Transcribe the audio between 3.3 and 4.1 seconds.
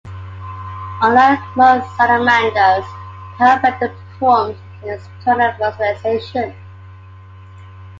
the hellbender